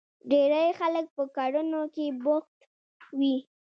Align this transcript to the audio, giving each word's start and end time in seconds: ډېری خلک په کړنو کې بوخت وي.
ډېری 0.29 0.69
خلک 0.79 1.05
په 1.15 1.23
کړنو 1.35 1.81
کې 1.95 2.05
بوخت 2.23 2.57
وي. 3.19 3.35